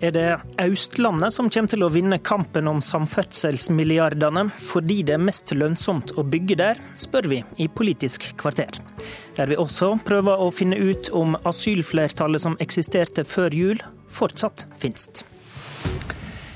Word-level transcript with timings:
Er 0.00 0.14
det 0.16 0.28
Østlandet 0.64 1.34
som 1.36 1.50
kommer 1.52 1.68
til 1.68 1.84
å 1.84 1.90
vinne 1.92 2.16
kampen 2.24 2.70
om 2.70 2.78
samferdselsmilliardene 2.80 4.46
fordi 4.56 5.02
det 5.04 5.18
er 5.18 5.26
mest 5.26 5.52
lønnsomt 5.52 6.14
å 6.16 6.24
bygge 6.24 6.56
der, 6.56 6.80
spør 6.96 7.28
vi 7.28 7.42
i 7.60 7.68
Politisk 7.68 8.30
kvarter. 8.40 8.80
Der 9.36 9.50
vi 9.52 9.60
også 9.60 9.92
prøver 10.08 10.40
å 10.40 10.48
finne 10.56 10.80
ut 10.80 11.12
om 11.12 11.36
asylflertallet 11.44 12.40
som 12.40 12.56
eksisterte 12.64 13.26
før 13.28 13.52
jul, 13.52 13.84
fortsatt 14.08 14.64
finnes. 14.80 15.20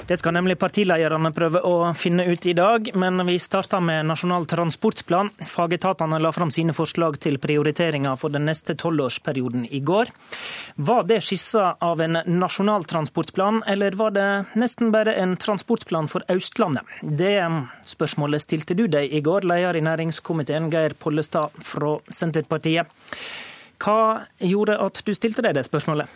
Det 0.07 0.19
skal 0.21 0.35
nemlig 0.37 0.59
partilederne 0.61 1.31
prøve 1.33 1.63
å 1.65 1.77
finne 1.97 2.27
ut 2.29 2.45
i 2.45 2.53
dag, 2.53 2.91
men 2.93 3.23
vi 3.25 3.39
starter 3.41 3.81
med 3.81 4.05
Nasjonal 4.05 4.45
transportplan. 4.45 5.31
Fagetatene 5.49 6.19
la 6.21 6.33
fram 6.33 6.51
sine 6.53 6.75
forslag 6.77 7.17
til 7.25 7.39
prioriteringer 7.41 8.19
for 8.21 8.35
den 8.35 8.45
neste 8.45 8.77
tolvårsperioden 8.77 9.65
i 9.73 9.81
går. 9.81 10.13
Var 10.77 11.07
det 11.09 11.23
skissa 11.25 11.71
av 11.81 12.03
en 12.05 12.19
nasjonal 12.29 12.85
transportplan, 12.91 13.63
eller 13.67 13.97
var 13.97 14.13
det 14.13 14.27
nesten 14.61 14.93
bare 14.93 15.15
en 15.23 15.39
transportplan 15.41 16.11
for 16.13 16.27
Østlandet? 16.29 16.85
Det 17.01 17.39
spørsmålet 17.89 18.45
stilte 18.45 18.77
du 18.77 18.85
deg 18.93 19.09
i 19.09 19.23
går, 19.25 19.49
leder 19.49 19.81
i 19.81 19.87
næringskomiteen 19.89 20.69
Geir 20.75 20.99
Pollestad 21.01 21.57
fra 21.65 21.97
Senterpartiet. 22.13 22.93
Hva 23.81 24.27
gjorde 24.37 24.77
at 24.85 25.01
du 25.01 25.15
stilte 25.17 25.47
deg 25.49 25.57
det 25.57 25.65
spørsmålet? 25.65 26.13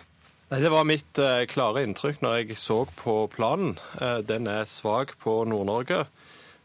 Nei, 0.48 0.60
Det 0.64 0.70
var 0.72 0.86
mitt 0.88 1.18
eh, 1.20 1.42
klare 1.44 1.82
inntrykk 1.84 2.22
når 2.24 2.38
jeg 2.38 2.56
så 2.56 2.78
på 2.96 3.26
planen. 3.28 3.74
Eh, 4.00 4.22
den 4.24 4.48
er 4.48 4.64
svak 4.64 5.18
på 5.20 5.42
Nord-Norge. 5.44 6.06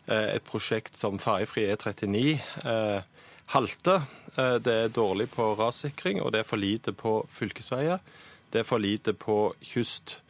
Eh, 0.08 0.38
et 0.38 0.46
prosjekt 0.48 0.96
som 0.96 1.20
ferjefri 1.20 1.66
E39 1.73 2.22
eh, 2.64 3.28
halter. 3.52 4.08
Eh, 4.38 4.56
det 4.64 4.78
er 4.86 4.95
dårlig 4.95 5.28
på 5.36 5.50
rassikring, 5.59 6.23
og 6.23 6.31
det 6.31 6.45
er 6.45 6.48
for 6.48 6.64
lite 6.64 6.95
på 6.95 7.17
fylkesveier. 7.28 8.00
Det 8.56 8.64
er 8.64 8.72
for 8.72 8.80
lite 8.80 9.11
på 9.20 9.52
kyst. 9.59 10.22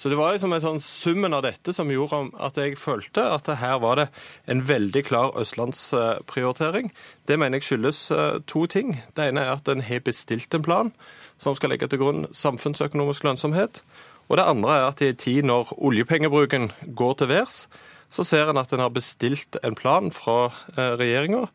Så 0.00 0.08
det 0.08 0.16
var 0.16 0.32
liksom 0.32 0.56
en 0.56 0.64
sånn 0.64 0.80
summen 0.80 1.36
av 1.36 1.44
dette 1.44 1.76
som 1.76 1.92
gjorde 1.92 2.30
at 2.40 2.56
jeg 2.56 2.80
følte 2.80 3.28
at 3.28 3.46
her 3.60 3.76
var 3.84 4.00
det 4.00 4.06
en 4.48 4.64
veldig 4.64 5.04
klar 5.04 5.36
østlandsprioritering. 5.36 6.88
Det 7.28 7.36
mener 7.36 7.60
jeg 7.60 7.68
skyldes 7.68 8.06
eh, 8.16 8.38
to 8.48 8.64
ting. 8.64 9.02
Det 9.12 9.28
ene 9.28 9.44
er 9.44 9.58
at 9.58 9.68
en 9.68 9.84
har 9.84 10.00
bestilt 10.00 10.56
en 10.56 10.64
plan 10.64 10.96
som 11.38 11.56
skal 11.58 11.72
legge 11.74 11.88
til 11.88 12.02
grunn 12.02 12.26
samfunnsøkonomisk 12.36 13.24
lønnsomhet. 13.24 13.82
Og 14.28 14.38
det 14.38 14.48
andre 14.48 14.78
er 14.78 14.88
at 14.88 15.02
i 15.02 15.10
en 15.12 15.20
tid 15.20 15.48
når 15.48 15.74
oljepengebruken 15.78 16.70
går 16.96 17.14
til 17.20 17.32
værs, 17.32 17.66
så 18.12 18.24
ser 18.24 18.50
en 18.50 18.60
at 18.60 18.72
en 18.72 18.84
har 18.84 18.92
bestilt 18.92 19.56
en 19.64 19.74
plan 19.74 20.10
fra 20.12 20.52
eh, 20.76 20.98
regjeringa 21.00 21.46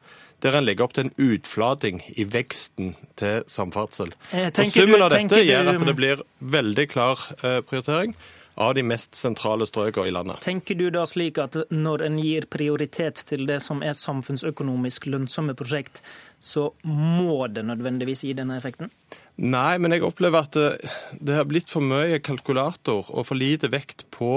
der 0.45 0.53
en 0.53 0.67
legger 0.67 0.85
opp 0.85 0.93
til 0.93 1.07
en 1.07 1.13
utflating 1.17 2.01
i 2.13 2.25
veksten 2.29 2.91
til 3.17 3.45
samferdsel. 3.49 4.11
Eh, 4.31 4.49
Og 4.51 4.69
Summen 4.69 5.01
av 5.01 5.13
dette 5.13 5.41
gjør 5.41 5.71
at 5.73 5.85
det 5.89 5.95
blir 5.97 6.21
veldig 6.39 6.85
klar 6.91 7.23
eh, 7.41 7.61
prioritering 7.65 8.13
av 8.57 8.73
de 8.73 8.83
mest 8.85 9.13
sentrale 9.17 9.67
strøkene 9.69 10.09
i 10.09 10.13
landet. 10.13 10.41
Tenker 10.45 10.77
du 10.77 10.87
da 10.93 11.05
slik 11.09 11.37
at 11.41 11.57
når 11.73 12.05
en 12.07 12.17
gir 12.21 12.47
prioritet 12.49 13.21
til 13.29 13.45
det 13.49 13.59
som 13.65 13.83
er 13.85 13.97
samfunnsøkonomisk 13.97 15.05
lønnsomme 15.09 15.53
prosjekt, 15.57 16.01
så 16.41 16.71
må 16.85 17.45
det 17.53 17.65
nødvendigvis 17.69 18.25
gi 18.25 18.33
denne 18.37 18.57
effekten? 18.57 18.89
Nei, 19.37 19.77
men 19.77 19.93
jeg 19.93 20.01
opplever 20.01 20.47
at 20.47 20.55
det, 20.57 20.89
det 21.21 21.35
har 21.37 21.45
blitt 21.45 21.69
for 21.69 21.85
mye 21.85 22.17
kalkulator 22.25 23.05
og 23.13 23.27
for 23.29 23.37
lite 23.37 23.69
vekt 23.69 24.07
på 24.09 24.31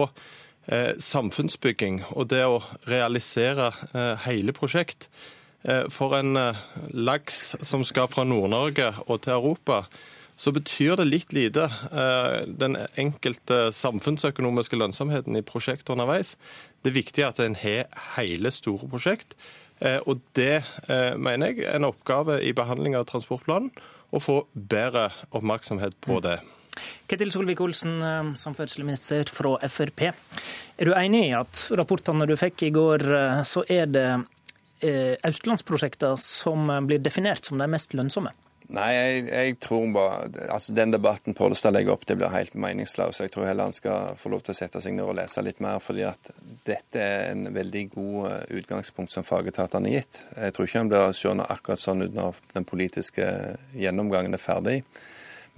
eh, 0.68 0.92
samfunnsbygging 1.00 2.02
og 2.10 2.28
det 2.28 2.42
å 2.44 2.58
realisere 2.84 3.70
eh, 3.94 4.26
hele 4.26 4.52
prosjekt. 4.52 5.08
Eh, 5.64 5.86
for 5.88 6.18
en 6.18 6.36
eh, 6.36 6.58
laks 6.92 7.54
som 7.64 7.84
skal 7.88 8.10
fra 8.12 8.26
Nord-Norge 8.28 8.90
og 9.06 9.22
til 9.24 9.38
Europa, 9.38 9.86
så 10.40 10.52
betyr 10.52 10.98
det 11.00 11.06
litt 11.08 11.32
lite 11.36 11.64
eh, 11.88 12.44
den 12.60 12.76
enkelte 13.00 13.70
samfunnsøkonomiske 13.76 14.76
lønnsomheten 14.80 15.38
i 15.40 15.44
prosjektet 15.44 15.94
underveis. 15.96 16.34
Det 16.84 16.92
viktige 16.92 17.24
er 17.24 17.32
at 17.32 17.40
en 17.44 17.56
har 17.60 17.88
hele 18.18 18.52
store 18.52 18.88
prosjekt. 18.92 19.32
Eh, 19.80 19.96
og 20.04 20.20
det 20.36 20.58
eh, 20.92 21.16
mener 21.16 21.54
jeg 21.54 21.64
er 21.64 21.80
en 21.80 21.88
oppgave 21.88 22.36
i 22.44 22.52
behandling 22.56 23.00
av 23.00 23.08
transportplanen 23.08 23.72
å 24.10 24.22
få 24.22 24.40
bedre 24.54 25.10
oppmerksomhet 25.30 25.96
på 26.02 26.20
det. 26.24 26.38
Ketil 27.10 27.32
Solvik-Olsen, 27.34 27.96
eh, 28.02 28.34
samferdselsminister 28.34 29.28
fra 29.28 29.56
Frp. 29.68 30.12
Er 30.78 30.84
du 30.84 30.94
enig 30.94 31.24
i 31.28 31.34
at 31.36 31.68
rapportene 31.76 32.26
du 32.26 32.36
fikk 32.38 32.68
i 32.68 32.70
går, 32.74 33.04
eh, 33.16 33.42
så 33.42 33.64
er 33.68 33.90
det 33.90 34.08
eh, 34.80 35.16
østlandsprosjekter 35.26 36.16
som 36.16 36.70
blir 36.86 37.02
definert 37.02 37.44
som 37.44 37.58
de 37.58 37.66
mest 37.68 37.92
lønnsomme? 37.92 38.32
Nei, 38.70 38.90
jeg, 38.94 39.22
jeg 39.26 39.54
tror 39.64 39.88
bare 39.90 40.46
altså 40.54 40.74
Den 40.78 40.92
debatten 40.94 41.34
Pollestad 41.34 41.74
legger 41.74 41.96
opp 41.96 42.04
det 42.06 42.16
blir 42.20 42.30
helt 42.30 42.54
meningsløs. 42.54 43.18
Jeg 43.24 43.32
tror 43.34 43.48
heller 43.48 43.66
han 43.66 43.74
skal 43.74 44.18
få 44.20 44.30
lov 44.30 44.44
til 44.46 44.54
å 44.54 44.58
sette 44.60 44.82
seg 44.82 44.94
ned 44.94 45.08
og 45.08 45.16
lese 45.18 45.42
litt 45.42 45.58
mer. 45.64 45.80
fordi 45.82 46.04
at 46.06 46.30
dette 46.68 47.02
er 47.02 47.32
en 47.32 47.48
veldig 47.54 47.82
god 47.96 48.28
eh, 48.30 48.58
utgangspunkt 48.60 49.12
som 49.12 49.26
fagetatene 49.26 49.90
har 49.90 50.00
gitt. 50.00 50.20
Jeg 50.36 50.54
tror 50.54 50.68
ikke 50.68 50.82
han 50.84 50.92
blir 50.92 51.16
seende 51.18 51.48
akkurat 51.50 51.82
sånn 51.82 52.04
ut 52.06 52.14
når 52.14 52.38
den 52.54 52.68
politiske 52.68 53.26
gjennomgangen 53.74 54.38
er 54.38 54.42
ferdig. 54.42 54.82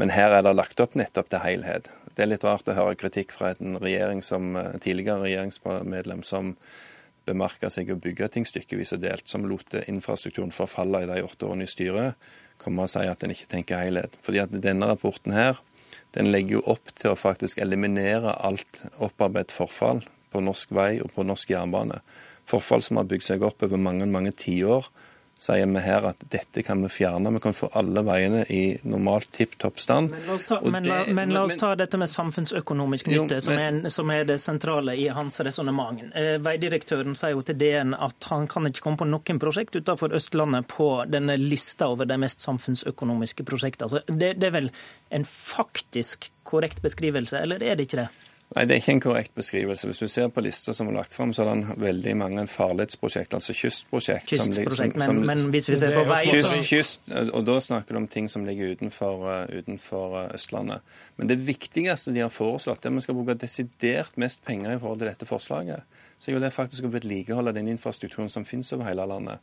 Men 0.01 0.15
her 0.15 0.33
er 0.33 0.47
det 0.47 0.55
lagt 0.57 0.81
opp 0.81 0.97
nettopp 0.97 1.29
til 1.29 1.45
helhet. 1.45 1.91
Det 2.17 2.25
er 2.25 2.33
litt 2.33 2.47
rart 2.47 2.69
å 2.69 2.77
høre 2.77 2.97
kritikk 2.97 3.37
fra 3.37 3.53
en 3.53 3.77
regjering 3.81 4.23
som, 4.25 4.55
tidligere 4.81 5.27
regjeringsmedlem 5.27 6.25
som 6.25 6.55
bemerka 7.29 7.69
seg 7.71 7.93
å 7.93 8.01
bygge 8.01 8.29
ting 8.33 8.47
stykkevis 8.49 8.97
og 8.97 9.03
delt, 9.05 9.29
som 9.29 9.45
lot 9.47 9.77
infrastrukturen 9.85 10.53
forfalle 10.55 11.05
i 11.05 11.11
de 11.11 11.21
åtte 11.23 11.47
årene 11.47 11.69
i 11.69 11.71
styret, 11.71 12.17
komme 12.63 12.87
og 12.87 12.93
si 12.93 13.05
at 13.09 13.25
en 13.25 13.35
ikke 13.35 13.51
tenker 13.51 13.83
helhet. 13.83 14.17
Fordi 14.25 14.43
at 14.43 14.55
denne 14.65 14.89
rapporten 14.91 15.35
her, 15.37 15.61
den 16.17 16.31
legger 16.33 16.59
jo 16.59 16.67
opp 16.75 16.93
til 16.99 17.13
å 17.13 17.19
faktisk 17.19 17.61
eliminere 17.63 18.35
alt 18.45 18.83
opparbeidet 18.99 19.55
forfall 19.55 20.03
på 20.33 20.43
norsk 20.45 20.73
vei 20.77 20.97
og 21.05 21.13
på 21.15 21.25
norsk 21.27 21.53
jernbane. 21.53 22.01
Forfall 22.49 22.85
som 22.85 23.01
har 23.01 23.09
bygd 23.09 23.27
seg 23.29 23.45
opp 23.47 23.65
over 23.65 23.81
mange, 23.81 24.09
mange 24.09 24.35
tiår 24.37 24.89
sier 25.43 25.67
vi 25.67 25.81
her 25.83 26.05
at 26.13 26.21
dette 26.31 26.63
kan 26.63 26.79
vi 26.85 26.89
fjerne. 26.93 27.33
Vi 27.35 27.41
kan 27.43 27.55
få 27.57 27.67
alle 27.79 28.05
veiene 28.07 28.45
i 28.55 28.61
normalt 28.87 29.27
tipp 29.35 29.57
topp 29.59 29.81
stand. 29.83 30.13
Men 30.15 30.23
la 30.29 30.37
oss 30.39 30.47
ta, 30.47 30.61
men 30.63 30.85
la, 30.87 30.99
det- 31.05 31.15
men 31.19 31.33
la 31.35 31.43
oss 31.49 31.57
ta 31.59 31.73
dette 31.75 31.99
med 31.99 32.09
samfunnsøkonomisk 32.13 33.09
Jo, 33.11 33.25
nytte, 33.25 33.41
som, 33.43 33.59
er, 33.59 33.81
som 33.91 34.11
er 34.15 34.25
det 34.29 34.39
sentrale 34.41 34.95
i 35.03 35.09
hans 35.11 35.41
resonnement. 35.43 35.99
Eh, 36.15 36.37
Veidirektøren 36.47 37.17
sier 37.19 37.35
jo 37.35 37.43
til 37.43 37.59
DN 37.59 37.95
at 37.99 38.29
han 38.31 38.47
kan 38.47 38.71
ikke 38.71 38.85
komme 38.87 39.03
på 39.03 39.09
noen 39.11 39.43
prosjekt 39.43 39.75
utenfor 39.81 40.15
Østlandet 40.15 40.69
på 40.71 40.89
denne 41.11 41.35
lista 41.43 41.91
over 41.91 42.07
de 42.07 42.17
mest 42.23 42.41
samfunnsøkonomiske 42.47 43.43
prosjektene. 43.49 43.91
Altså, 43.91 44.05
det, 44.15 44.37
det 44.39 44.47
er 44.53 44.57
vel 44.61 44.71
en 45.11 45.25
faktisk 45.27 46.31
korrekt 46.49 46.83
beskrivelse, 46.85 47.41
eller 47.43 47.63
er 47.63 47.75
det 47.79 47.89
ikke 47.91 48.05
det? 48.05 48.09
Nei, 48.55 48.65
det 48.69 48.75
er 48.75 48.81
ikke 48.83 48.93
en 48.93 49.01
korrekt 49.01 49.35
beskrivelse. 49.35 49.87
Hvis 49.89 49.99
du 50.03 50.09
ser 50.13 50.29
på 50.29 50.43
lista 50.45 50.75
som 50.77 50.89
er 50.91 50.97
lagt 50.99 51.15
fram, 51.17 51.31
så 51.33 51.47
er 51.47 51.55
det 51.63 51.77
veldig 51.81 52.13
mange 52.21 52.43
farledsprosjekt, 52.53 53.33
altså 53.35 53.55
kystprosjekt. 53.57 54.29
som 54.37 54.51
Kystprosjekt. 54.53 55.01
som- 55.03 55.17
Men, 55.17 55.39
som- 55.39 55.45
men 55.45 55.53
hvis 55.53 55.69
vi 55.71 55.77
ser 55.77 55.95
på 55.97 56.05
vei, 56.09 56.25
Kyst, 56.27 56.51
så 56.51 56.63
kyst, 56.63 57.33
og 57.35 57.45
da 57.47 57.59
snakker 57.61 57.89
du 57.95 57.97
om 57.97 58.07
ting 58.09 58.29
som 58.29 58.45
ligger 58.45 58.75
utenfor, 58.77 59.25
uh, 59.25 59.47
utenfor 59.59 60.27
uh, 60.27 60.35
Østlandet. 60.35 60.81
Men 61.17 61.27
det 61.29 61.39
viktigste 61.47 62.13
de 62.13 62.21
har 62.21 62.29
foreslått, 62.29 62.85
er 62.85 62.89
at 62.91 62.95
vi 62.95 63.01
skal 63.01 63.15
bruke 63.15 63.39
desidert 63.39 64.17
mest 64.17 64.45
penger 64.45 64.75
i 64.77 64.79
forhold 64.79 64.99
til 64.99 65.09
dette 65.09 65.27
forslaget. 65.27 65.83
Så 66.21 66.29
er 66.31 66.35
jo 66.35 66.41
det 66.41 66.53
faktisk 66.53 66.85
å 66.85 66.93
vedlikeholde 66.93 67.55
den 67.55 67.67
infrastrukturen 67.69 68.29
som 68.31 68.45
finnes 68.45 68.73
over 68.73 68.85
hele 68.85 69.07
landet. 69.07 69.39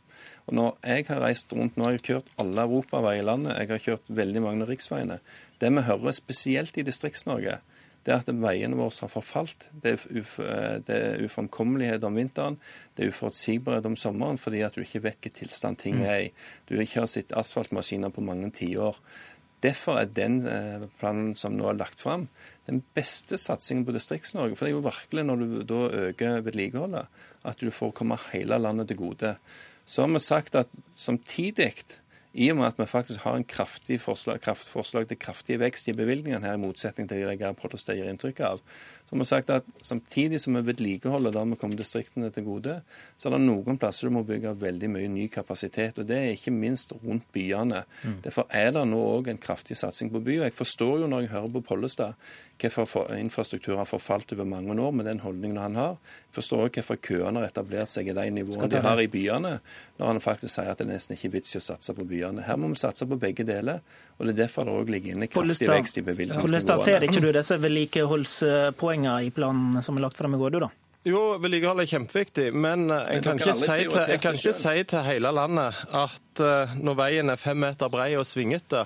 Og 0.48 0.54
når 0.54 0.76
jeg 0.84 1.06
har 1.08 1.20
reist 1.20 1.52
rundt, 1.52 1.76
nå 1.76 1.84
har 1.84 1.92
jeg 1.92 2.02
kjørt 2.02 2.28
alle 2.38 2.62
europaveier 2.62 3.20
i 3.20 3.24
landet, 3.26 3.58
jeg 3.58 3.68
har 3.68 3.78
kjørt 3.78 4.06
veldig 4.08 4.40
mange 4.42 4.62
av 4.62 4.68
riksveiene. 4.68 5.18
Det 5.60 5.72
vi 5.72 5.82
hører 5.82 6.12
spesielt 6.12 6.78
i 6.78 6.82
Distrikts-Norge, 6.82 7.58
det 8.06 8.14
er 8.14 8.22
at 8.22 8.30
veiene 8.32 8.78
våre 8.78 8.94
har 9.02 9.10
forfalt. 9.12 9.66
Det 9.82 9.92
er, 9.92 10.04
uf 10.20 10.38
det 10.86 10.94
er 10.96 11.24
uframkommelighet 11.26 12.04
om 12.08 12.16
vinteren. 12.16 12.56
Det 12.96 13.04
er 13.04 13.12
uforutsigbarhet 13.12 13.88
om 13.90 13.98
sommeren 14.00 14.40
fordi 14.40 14.62
at 14.64 14.76
du 14.76 14.80
ikke 14.84 15.02
vet 15.04 15.20
hvilken 15.20 15.36
tilstand 15.36 15.82
ting 15.82 16.00
er 16.00 16.30
i. 16.30 16.30
Du 16.68 16.78
ikke 16.80 17.02
har 17.02 17.10
sett 17.12 17.34
asfaltmaskiner 17.36 18.12
på 18.14 18.24
mange 18.24 18.48
tiår. 18.56 18.96
Derfor 19.60 19.98
er 20.00 20.08
den 20.16 20.40
eh, 20.48 20.86
planen 21.00 21.34
som 21.36 21.52
nå 21.56 21.66
er 21.68 21.76
lagt 21.76 22.00
fram, 22.00 22.28
den 22.64 22.80
beste 22.96 23.36
satsingen 23.36 23.84
på 23.84 23.92
Distrikts-Norge. 23.92 24.56
For 24.56 24.64
det 24.64 24.72
er 24.72 24.78
jo 24.78 24.86
virkelig 24.86 25.24
når 25.28 25.42
du 25.42 25.58
da 25.68 25.80
øker 26.06 26.44
vedlikeholdet, 26.46 27.10
at 27.44 27.60
du 27.60 27.68
får 27.74 27.92
komme 27.98 28.16
hele 28.30 28.56
landet 28.56 28.88
til 28.88 29.02
gode. 29.02 29.34
Så 29.84 30.06
har 30.06 30.14
vi 30.14 30.22
sagt 30.24 30.56
at 30.56 30.72
samtidig 30.96 31.74
i 32.32 32.46
og 32.52 32.60
med 32.60 32.68
at 32.68 32.78
vi 32.78 32.86
faktisk 32.86 33.24
har 33.24 33.34
en 33.36 33.44
kraftig 33.44 33.96
forslag, 34.00 34.38
kraft, 34.40 34.68
forslag 34.70 35.08
til 35.10 35.18
kraftig 35.18 35.56
vekst 35.58 35.88
i 35.90 35.94
bevilgningene 35.98 36.46
her, 36.46 36.58
i 36.58 36.62
motsetning 36.62 37.08
til 37.10 37.24
det 37.26 37.38
Geir 37.40 37.56
Pollestad 37.58 37.98
gir 37.98 38.10
inntrykk 38.10 38.42
av, 38.46 38.60
så 39.06 39.16
har 39.16 39.22
vi 39.22 39.26
sagt 39.26 39.50
at 39.50 39.70
samtidig 39.82 40.38
som 40.42 40.54
vi 40.54 40.62
vedlikeholder 40.68 41.34
der 41.34 41.48
vi 41.50 41.58
kommer 41.58 41.80
distriktene 41.80 42.30
til 42.30 42.46
gode, 42.46 42.76
så 43.18 43.28
er 43.28 43.34
det 43.34 43.42
noen 43.42 43.80
plasser 43.82 44.06
du 44.06 44.14
må 44.14 44.22
bygge 44.28 44.54
veldig 44.60 44.92
mye 44.94 45.10
ny 45.10 45.26
kapasitet. 45.32 45.98
og 45.98 46.06
Det 46.06 46.18
er 46.18 46.36
ikke 46.36 46.54
minst 46.54 46.94
rundt 47.02 47.26
byene. 47.34 47.82
Derfor 48.22 48.46
er 48.54 48.70
det 48.76 48.86
nå 48.86 49.00
òg 49.16 49.32
en 49.32 49.42
kraftig 49.42 49.76
satsing 49.80 50.12
på 50.14 50.22
by. 50.22 50.38
og 50.38 50.46
Jeg 50.46 50.54
forstår 50.54 51.00
jo 51.02 51.10
når 51.10 51.26
jeg 51.26 51.34
hører 51.34 51.52
på 51.56 51.66
Pollestad 51.72 52.14
hvorfor 52.68 53.08
infrastruktur 53.16 53.76
har 53.78 53.86
forfalt 53.88 54.32
over 54.34 54.44
mange 54.44 54.74
år 54.82 54.92
med 54.92 55.06
den 55.08 55.20
holdningen 55.20 55.56
han 55.56 55.76
har. 55.78 55.96
Jeg 56.28 56.34
forstår 56.40 56.64
også 56.66 56.80
hvorfor 56.80 56.98
køene 57.00 57.40
har 57.40 57.48
etablert 57.48 57.90
seg 57.92 58.10
i 58.10 58.16
de 58.16 58.26
nivåene 58.30 58.68
de 58.68 58.82
har 58.84 59.00
i 59.00 59.08
byene, 59.10 59.54
når 59.98 60.06
han 60.12 60.20
faktisk 60.20 60.54
sier 60.54 60.68
at 60.74 60.78
det 60.78 60.88
nesten 60.90 61.16
ikke 61.16 61.30
er 61.30 61.34
vits 61.38 61.54
i 61.54 61.60
å 61.60 61.64
satse 61.64 61.94
på 61.96 62.04
byene. 62.04 62.44
Her 62.44 62.60
må 62.60 62.68
vi 62.72 62.80
satse 62.82 63.08
på 63.08 63.18
begge 63.20 63.46
deler, 63.48 63.80
og 64.18 64.26
det 64.26 64.34
er 64.34 64.42
derfor 64.44 64.68
det 64.68 64.76
òg 64.76 64.92
ligger 64.92 65.16
inne 65.16 65.30
kraftig 65.30 65.70
vekst 65.70 66.02
i 66.02 66.04
bevilgningsnivåene. 66.04 66.78
Ser 66.84 67.08
ikke 67.08 67.24
du 67.24 67.30
disse 67.34 67.58
vedlikeholdspoengene 67.62 69.16
i 69.26 69.32
planen 69.34 69.80
som 69.84 69.96
er 69.96 70.08
lagt 70.08 70.20
fram 70.20 70.36
i 70.36 70.40
går, 70.40 70.56
du 70.56 70.64
da? 70.66 70.70
Jo, 71.08 71.20
vedlikehold 71.40 71.80
er 71.80 71.88
kjempeviktig, 71.88 72.50
men 72.52 72.90
en 72.92 73.22
kan, 73.24 73.38
ikke 73.40 73.54
si, 73.56 73.86
til, 73.88 74.02
en 74.04 74.20
kan 74.20 74.36
ikke 74.36 74.52
si 74.52 74.82
til 74.84 75.06
hele 75.06 75.30
landet 75.32 75.78
at 75.96 76.42
når 76.76 76.98
veien 76.98 77.32
er 77.32 77.40
fem 77.40 77.56
meter 77.64 77.88
brei 77.88 78.10
og 78.20 78.28
svingete, 78.28 78.84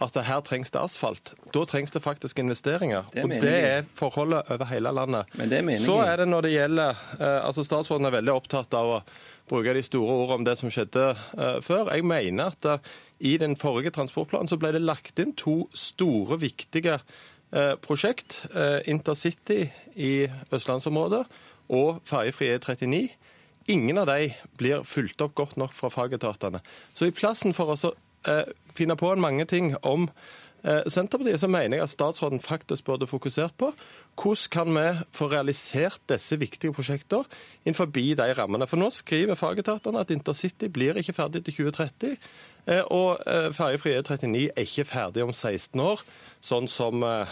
at 0.00 0.16
her 0.24 0.40
trengs 0.40 0.72
det 0.72 0.80
asfalt. 0.80 1.34
Da 1.52 1.64
trengs 1.68 1.92
det 1.92 2.00
faktisk 2.00 2.38
investeringer. 2.40 3.04
Det 3.12 3.24
og 3.24 3.34
det 3.42 3.52
er 3.52 3.82
forholdet 3.94 4.48
over 4.50 4.68
hele 4.70 4.92
landet. 4.92 5.28
Men 5.36 5.50
det 5.50 5.58
er 5.60 5.76
Så 5.82 5.98
er 6.00 6.16
det 6.16 6.28
når 6.28 6.48
det 6.48 6.52
gjelder 6.52 7.02
eh, 7.20 7.46
altså 7.46 7.64
Statsråden 7.64 8.06
er 8.06 8.16
veldig 8.16 8.32
opptatt 8.32 8.74
av 8.74 8.94
å 8.96 9.02
bruke 9.50 9.74
de 9.74 9.82
store 9.84 10.14
ordene 10.14 10.40
om 10.40 10.44
det 10.46 10.56
som 10.56 10.70
skjedde 10.72 11.12
uh, 11.12 11.58
før. 11.60 11.90
Jeg 11.92 12.06
mener 12.06 12.54
at 12.54 12.64
uh, 12.64 12.92
i 13.20 13.36
den 13.36 13.56
forrige 13.58 13.92
transportplanen 13.92 14.48
så 14.48 14.56
ble 14.56 14.70
det 14.72 14.80
lagt 14.80 15.18
inn 15.20 15.34
to 15.36 15.66
store, 15.74 16.40
viktige 16.40 17.00
prosjekt. 17.84 18.46
Intercity 18.88 19.66
i 20.00 20.24
østlandsområdet 20.56 21.20
og 21.68 21.98
ferjefri 22.08 22.48
E39. 22.54 23.02
Ingen 23.68 24.00
av 24.00 24.08
de 24.08 24.30
blir 24.56 24.86
fulgt 24.88 25.20
opp 25.20 25.34
godt 25.36 25.58
nok 25.60 25.76
fra 25.76 25.90
fagetatene. 25.92 26.62
Så 26.96 27.10
i 27.10 27.12
plassen 27.12 27.52
for 27.52 27.74
å 27.74 27.76
Eh, 27.76 28.11
finne 28.76 28.96
på 28.98 29.12
en 29.12 29.22
mange 29.22 29.46
ting 29.50 29.72
om 29.82 30.08
eh, 30.64 30.82
Senterpartiet, 30.90 31.40
så 31.40 31.50
mener 31.50 31.78
jeg 31.78 31.86
at 31.86 31.92
statsråden 31.92 32.42
faktisk 32.42 32.86
burde 32.88 33.08
fokusert 33.10 33.56
på 33.58 33.72
hvordan 34.20 34.52
kan 34.52 34.72
vi 34.76 34.86
få 35.16 35.28
realisert 35.32 36.00
disse 36.10 36.38
viktige 36.38 36.74
prosjektene 36.76 37.24
innenfor 37.64 37.90
de 37.92 38.14
rammene. 38.38 38.68
For 38.68 38.80
nå 38.80 38.90
skriver 38.92 39.38
fagetatene 39.38 40.02
at 40.02 40.12
intercity 40.14 40.68
blir 40.72 40.98
ikke 41.00 41.16
ferdig 41.16 41.44
til 41.44 41.62
2030. 41.64 42.16
Eh, 42.66 42.84
og 42.94 43.22
ferjefri 43.56 43.96
E39 43.98 44.44
er 44.52 44.66
ikke 44.66 44.88
ferdig 44.92 45.24
om 45.24 45.32
16 45.34 45.80
år 45.82 46.04
sånn 46.42 46.66
som 46.70 47.04
uh, 47.06 47.30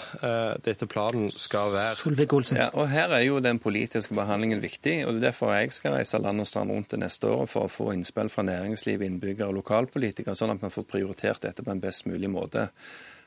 dette 0.62 0.86
planen 0.90 1.30
skal 1.34 1.72
være. 1.74 1.96
Solvik-Olsen. 1.98 2.60
Ja, 2.62 2.68
og 2.78 2.88
Her 2.92 3.10
er 3.16 3.24
jo 3.24 3.40
den 3.42 3.58
politiske 3.62 4.14
behandlingen 4.14 4.62
viktig. 4.62 5.00
og 5.04 5.16
Det 5.16 5.20
er 5.20 5.26
derfor 5.30 5.54
jeg 5.56 5.74
skal 5.74 5.96
reise 5.98 6.20
land 6.22 6.42
og 6.42 6.46
strand 6.46 6.70
rundt 6.70 6.94
det 6.94 7.02
neste 7.02 7.30
år 7.30 7.48
for 7.50 7.66
å 7.66 7.72
få 7.72 7.90
innspill 7.96 8.30
fra 8.30 8.46
næringsliv, 8.46 9.02
innbyggere 9.06 9.50
og 9.50 9.58
lokalpolitikere, 9.60 10.36
sånn 10.38 10.54
at 10.54 10.62
vi 10.62 10.70
får 10.70 10.86
prioritert 10.94 11.42
dette 11.42 11.66
på 11.66 11.74
en 11.74 11.82
best 11.82 12.06
mulig 12.06 12.30
måte. 12.30 12.68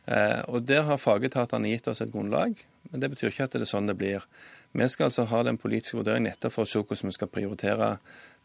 Uh, 0.08 0.40
og 0.52 0.64
Der 0.68 0.88
har 0.88 1.00
fagetatene 1.00 1.76
gitt 1.76 1.88
oss 1.92 2.04
et 2.04 2.12
grunnlag, 2.12 2.56
men 2.92 3.04
det 3.04 3.12
betyr 3.12 3.32
ikke 3.32 3.50
at 3.50 3.56
det 3.56 3.66
er 3.68 3.74
sånn 3.76 3.92
det 3.92 4.00
blir. 4.00 4.24
Vi 4.72 4.88
skal 4.88 5.10
altså 5.10 5.28
ha 5.30 5.44
den 5.44 5.60
politiske 5.60 6.00
vurderingen 6.00 6.32
nettopp 6.32 6.56
for 6.56 6.64
å 6.64 6.70
se 6.70 6.80
hvordan 6.80 7.12
vi 7.12 7.16
skal 7.16 7.32
prioritere 7.32 7.90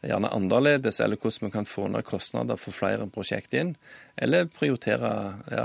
gjerne 0.02 0.30
annerledes, 0.30 1.00
eller 1.00 1.18
hvordan 1.18 1.48
vi 1.48 1.54
kan 1.54 1.66
få 1.66 1.88
ned 1.90 2.04
kostnader 2.06 2.58
for 2.60 2.74
flere 2.74 3.08
prosjekt 3.10 3.54
inn. 3.58 3.74
Eller 4.18 4.48
prioritere 4.50 5.10
ja, 5.50 5.64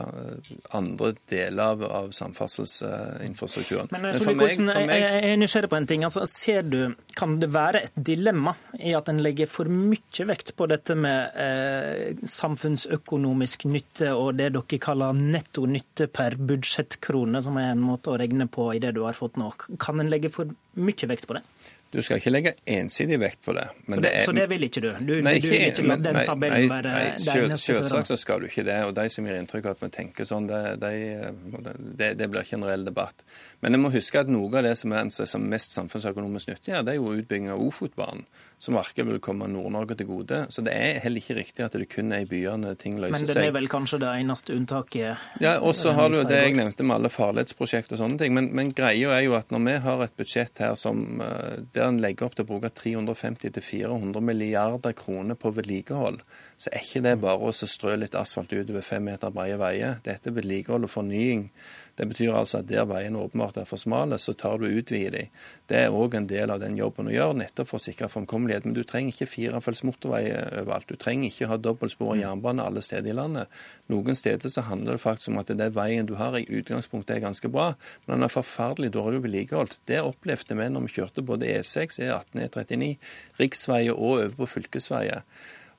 andre 0.77 1.13
deler 1.29 1.63
av, 1.63 1.83
av 1.85 2.11
samferdselsinfrastrukturen. 2.13 3.89
Men, 3.91 4.07
Men 4.07 4.19
for 4.21 4.37
meg, 4.37 4.53
for 4.57 4.89
meg... 4.89 5.01
Jeg, 5.01 5.21
er 5.31 5.39
nysgjerrig 5.41 5.69
på 5.71 5.79
en 5.79 5.87
ting. 5.89 6.05
Altså, 6.05 6.25
ser 6.29 6.65
du, 6.65 6.93
Kan 7.17 7.39
det 7.41 7.49
være 7.53 7.85
et 7.87 7.97
dilemma 7.97 8.55
i 8.77 8.93
at 8.97 9.09
en 9.09 9.21
legger 9.25 9.49
for 9.49 9.69
mye 9.69 10.27
vekt 10.29 10.53
på 10.57 10.69
dette 10.69 10.97
med 10.97 11.37
eh, 11.41 12.21
samfunnsøkonomisk 12.29 13.65
nytte 13.69 14.13
og 14.17 14.37
det 14.41 14.51
dere 14.53 14.81
kaller 14.81 15.17
netto 15.17 15.65
nytte 15.69 16.09
per 16.13 16.37
budsjettkrone, 16.37 17.41
som 17.45 17.57
er 17.61 17.73
en 17.73 17.81
måte 17.85 18.13
å 18.13 18.19
regne 18.21 18.49
på 18.49 18.69
i 18.73 18.81
det 18.81 18.93
du 18.97 19.03
har 19.07 19.17
fått 19.17 19.37
nå? 19.41 19.49
Kan 19.81 20.01
en 20.01 20.13
legge 20.13 20.33
for 20.33 20.53
mye 20.77 21.09
vekt 21.09 21.29
på 21.29 21.37
det? 21.37 21.45
Du 21.93 22.01
skal 22.01 22.17
ikke 22.17 22.31
legge 22.33 22.53
ensidig 22.65 23.19
vekt 23.21 23.43
på 23.45 23.53
det. 23.53 23.67
Så 23.85 23.99
det, 24.01 24.09
er, 24.09 24.23
så, 24.25 24.33
det, 24.33 24.47
vil 24.49 24.65
ikke 24.65 24.81
du? 24.81 24.89
Du, 24.97 25.13
nei, 25.21 25.35
ikke, 25.37 25.47
du 25.47 25.53
vil 25.53 25.65
ikke 25.67 25.85
la 25.85 25.97
den 26.01 26.19
tabellen 26.25 26.71
være 26.71 26.93
nei, 26.93 27.03
nei, 27.13 27.49
nei 27.51 27.59
Selvsagt 27.61 28.09
så 28.09 28.17
skal 28.17 28.41
du 28.41 28.49
ikke 28.49 28.65
det. 28.65 28.79
og 28.87 28.95
De 28.97 29.05
som 29.13 29.27
gir 29.29 29.37
inntrykk 29.37 29.69
av 29.69 29.77
at 29.77 29.83
vi 29.85 29.91
tenker 29.93 30.27
sånn, 30.27 30.49
det, 30.49 30.61
det, 30.81 32.09
det, 32.17 32.29
blir 32.31 32.41
ikke 32.41 32.57
en 32.57 32.65
reell 32.65 32.87
debatt. 32.87 33.21
Men 33.61 33.77
jeg 33.77 33.83
må 33.83 33.93
huske 33.93 34.23
at 34.23 34.31
noe 34.33 34.49
av 34.49 34.65
det 34.65 34.73
som 34.81 34.95
er 34.97 35.11
som 35.13 35.45
mest 35.49 35.77
samfunnsøkonomisk 35.77 36.49
nyttig, 36.49 36.73
det 36.73 36.95
er 36.95 36.97
jo 36.97 37.13
utbygging 37.13 37.53
av 37.53 37.61
Ofotbanen 37.61 38.25
som 38.63 38.77
verken 38.77 39.09
vil 39.09 39.19
komme 39.19 39.47
Nord-Norge 39.51 39.97
til 39.99 40.07
gode. 40.07 40.37
Så 40.53 40.63
det 40.63 40.71
er 40.71 41.01
heller 41.03 41.19
ikke 41.19 41.35
riktig 41.35 41.65
at 41.65 41.73
det 41.75 41.89
kun 41.91 42.13
er 42.15 42.23
i 42.23 42.27
byene 42.29 42.71
ting 42.79 42.95
løser 42.95 43.19
seg. 43.19 43.27
Men 43.27 43.35
det 43.35 43.47
er 43.49 43.55
vel 43.57 43.67
kanskje 43.71 43.99
det 43.99 44.11
eneste 44.21 44.55
unntaket? 44.55 45.25
Ja, 45.43 45.57
og 45.59 45.75
så 45.75 45.91
har 45.97 46.13
du 46.13 46.21
det 46.23 46.39
jeg 46.39 46.55
nevnte 46.55 46.85
med 46.87 46.95
alle 46.95 47.11
farledsprosjekt 47.11 47.91
og 47.91 47.99
sånne 47.99 48.21
ting. 48.21 48.31
Men, 48.37 48.47
men 48.55 48.71
greia 48.75 49.17
er 49.17 49.25
jo 49.25 49.35
at 49.35 49.51
når 49.51 49.65
vi 49.67 49.75
har 49.83 50.05
et 50.05 50.15
budsjett 50.19 50.63
her 50.63 50.77
som, 50.79 51.03
eh, 51.25 51.59
der 51.83 51.91
en 51.91 52.01
legger 52.01 52.29
opp 52.29 52.37
til 52.37 52.47
å 52.47 52.49
bruke 52.53 52.71
350-400 52.79 54.23
milliarder 54.23 54.95
kroner 54.97 55.37
på 55.39 55.51
vedlikehold, 55.57 56.21
så 56.57 56.71
er 56.71 56.85
ikke 56.85 57.03
det 57.05 57.17
bare 57.23 57.51
å 57.51 57.53
strø 57.53 57.97
litt 57.99 58.15
asfalt 58.17 58.53
utover 58.55 58.85
fem 58.85 59.03
meter 59.09 59.33
brede 59.35 59.59
veier. 59.61 59.99
Dette 60.05 60.31
er 60.31 60.37
vedlikehold 60.39 60.87
og 60.87 60.93
fornying 60.93 61.49
det 61.95 62.07
betyr 62.09 62.33
altså 62.33 62.63
at 62.63 62.69
der 62.69 62.87
veiene 62.89 63.21
åpenbart 63.21 63.59
er 63.61 63.67
for 63.69 63.77
smale, 63.77 64.17
så 64.17 64.33
tar 64.33 64.57
du 64.57 64.65
og 64.65 64.77
utvider 64.79 65.13
de. 65.13 65.23
Det 65.69 65.77
er 65.77 65.93
òg 65.93 66.15
en 66.17 66.25
del 66.29 66.49
av 66.49 66.61
den 66.63 66.77
jobben 66.79 67.09
å 67.09 67.13
gjøre, 67.13 67.37
nettopp 67.43 67.69
for 67.69 67.77
å 67.77 67.83
sikre 67.83 68.09
framkommelighet. 68.09 68.65
Men 68.65 68.73
du 68.73 68.81
trenger 68.81 69.13
ikke 69.13 69.29
firefelts 69.29 69.83
motorvei 69.85 70.23
overalt. 70.33 70.89
Du 70.89 70.97
trenger 70.97 71.29
ikke 71.29 71.51
ha 71.51 71.59
dobbeltspor 71.61 72.17
jernbane 72.17 72.65
alle 72.65 72.81
steder 72.81 73.13
i 73.13 73.17
landet. 73.17 73.61
Noen 73.93 74.17
steder 74.17 74.49
så 74.49 74.65
handler 74.65 74.97
det 74.97 75.03
faktisk 75.03 75.29
om 75.29 75.37
at 75.43 75.53
den 75.53 75.75
veien 75.75 76.09
du 76.09 76.15
har 76.17 76.37
i 76.39 76.47
utgangspunktet 76.49 77.19
er 77.19 77.25
ganske 77.27 77.53
bra, 77.53 77.73
men 78.07 78.17
den 78.17 78.25
er 78.25 78.33
forferdelig 78.33 78.89
dårlig 78.97 79.21
vedlikeholdt. 79.27 79.77
Det 79.85 80.01
opplevde 80.01 80.57
vi 80.57 80.69
når 80.73 80.87
vi 80.87 80.95
kjørte 80.97 81.25
både 81.29 81.51
E6, 81.73 81.99
E18, 82.05 82.45
E39, 82.47 82.93
riksveier 83.41 83.97
og 83.97 84.07
over 84.13 84.39
på 84.39 84.49
fylkesveier. 84.55 85.25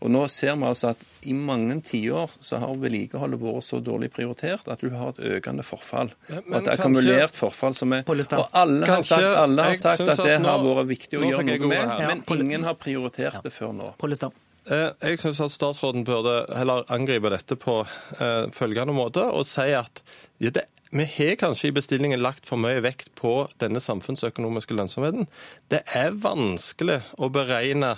Og 0.04 0.10
Nå 0.12 0.26
ser 0.28 0.52
vi 0.60 0.66
altså 0.68 0.90
at 0.92 1.02
i 1.24 1.32
mange 1.32 1.78
tiår 1.86 2.34
så 2.44 2.58
har 2.60 2.74
vedlikeholdet 2.76 3.40
vært 3.40 3.64
så 3.64 3.78
dårlig 3.80 4.10
prioritert 4.12 4.66
at 4.68 4.82
du 4.84 4.90
har 4.92 5.14
et 5.14 5.38
økende 5.38 5.64
forfall. 5.64 6.10
Men, 6.28 6.42
og 6.42 6.56
at 6.58 6.66
det 6.66 6.72
er 6.74 6.80
akkumulert 6.82 7.38
forfall 7.38 7.76
som 7.78 7.94
er 7.96 8.04
Og 8.04 8.44
alle 8.52 8.90
har 8.90 9.00
sagt, 9.06 9.24
alle 9.24 9.68
har 9.70 9.78
sagt 9.80 10.04
at 10.04 10.20
det 10.20 10.40
har 10.44 10.64
vært 10.66 10.90
viktig 10.90 11.20
å 11.20 11.24
gjøre 11.30 11.46
noe 11.48 11.70
med, 11.72 11.94
men 12.10 12.24
ingen 12.36 12.66
har 12.68 12.76
prioritert 12.76 13.40
det 13.46 13.54
før 13.54 13.72
nå. 13.78 13.94
Eh, 13.94 14.34
jeg 14.68 15.18
syns 15.20 15.42
at 15.44 15.52
statsråden 15.52 16.06
burde 16.08 16.38
heller 16.56 16.86
angripe 16.92 17.28
dette 17.32 17.56
på 17.60 17.82
eh, 18.16 18.46
følgende 18.56 18.94
måte 18.96 19.26
og 19.28 19.44
si 19.48 19.68
at 19.76 20.04
ja, 20.40 20.50
det 20.54 20.68
vi 20.94 21.02
har 21.10 21.34
kanskje 21.40 21.72
i 21.72 21.74
bestillingen 21.74 22.20
lagt 22.22 22.46
for 22.46 22.60
mye 22.60 22.78
vekt 22.84 23.08
på 23.18 23.48
denne 23.58 23.80
samfunnsøkonomiske 23.82 24.76
lønnsomheten. 24.78 25.26
Det 25.66 25.80
er 25.90 26.14
vanskelig 26.22 27.00
å 27.18 27.32
beregne 27.34 27.96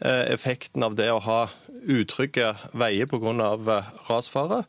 Eh, 0.00 0.32
effekten 0.32 0.82
av 0.82 0.94
det 0.96 1.10
å 1.12 1.20
ha 1.20 1.40
utrygge 1.68 2.54
veier 2.72 3.08
pga. 3.08 3.32
Eh, 3.52 3.90
rasfare. 4.08 4.62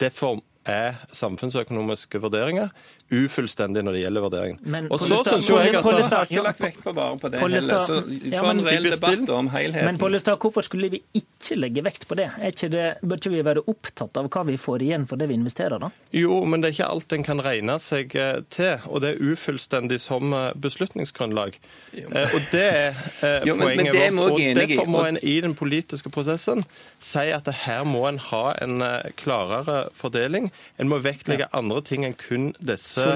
Derfor 0.00 0.40
er 0.68 1.00
samfunnsøkonomiske 1.16 2.20
vurderinger 2.20 2.68
ufullstendig 3.10 3.82
når 3.82 3.96
det 3.96 4.02
gjelder 4.04 4.22
vurderingen. 4.22 4.58
Men 4.70 4.86
og 4.92 5.00
så 5.02 5.18
synes 5.26 5.48
jo 5.50 5.56
jeg 5.58 5.74
at 5.74 5.82
Pollestad 5.82 6.16
har 6.20 6.28
ikke 6.30 6.44
lagt 6.46 6.60
vekt 6.62 6.82
på 6.84 6.92
bare 6.94 7.16
på 7.18 7.30
det 7.32 7.40
heller. 7.42 7.82
Så 7.82 7.96
få 8.06 8.50
en 8.52 8.62
reell 8.66 8.86
debatt 8.92 9.32
om 9.34 9.50
helheten. 9.50 9.88
Men 9.88 9.98
Pollestad, 9.98 10.38
hvorfor 10.42 10.66
skulle 10.66 10.92
vi 10.92 11.00
ikke 11.18 11.58
legge 11.58 11.84
vekt 11.84 12.06
på 12.08 12.18
det? 12.18 12.28
Ikke 12.46 12.70
det? 12.70 12.86
Bør 13.02 13.18
ikke 13.18 13.32
vi 13.34 13.42
være 13.46 13.64
opptatt 13.70 14.20
av 14.20 14.30
hva 14.30 14.44
vi 14.46 14.56
får 14.60 14.84
igjen 14.86 15.08
for 15.10 15.20
det 15.20 15.26
vi 15.30 15.38
investerer, 15.40 15.82
da? 15.82 15.90
Jo, 16.14 16.42
men 16.46 16.62
det 16.62 16.70
er 16.70 16.76
ikke 16.78 16.90
alt 16.94 17.16
en 17.16 17.26
kan 17.26 17.42
regne 17.44 17.78
seg 17.82 18.14
eh, 18.14 18.42
til. 18.52 18.86
Og 18.86 19.02
det 19.02 19.14
er 19.14 19.32
ufullstendig 19.32 19.98
som 20.02 20.34
eh, 20.36 20.52
beslutningsgrunnlag. 20.54 21.58
Eh, 21.98 22.36
og 22.36 22.40
det 22.54 22.66
er 22.68 23.02
jo, 23.48 23.56
men, 23.58 23.66
poenget 23.66 23.98
men 23.98 24.22
vårt. 24.22 24.38
Og 24.38 24.62
derfor 24.62 24.92
må 24.94 25.04
en 25.08 25.20
i 25.22 25.40
den 25.42 25.58
politiske 25.58 26.14
prosessen 26.14 26.62
si 27.02 27.26
at 27.34 27.50
her 27.64 27.82
må 27.88 28.06
en 28.06 28.22
ha 28.30 28.44
en 28.62 28.78
klarere 29.18 29.82
fordeling. 29.96 30.49
En 30.80 30.90
må 30.90 30.98
vektlegge 31.04 31.48
andre 31.56 31.80
ting 31.86 32.04
enn 32.08 32.16
kun 32.18 32.50
disse 32.58 33.06